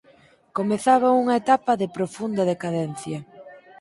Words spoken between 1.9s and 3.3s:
profunda decadencia.